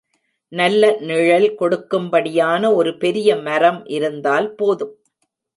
நல்ல 0.51 0.89
நிழல் 0.99 1.47
கொடுக்கும்படியான 1.59 2.73
ஒரு 2.73 2.97
பெரிய 2.97 3.35
மரம் 3.41 3.81
இருந்தால் 3.89 4.49
போதும். 4.55 4.95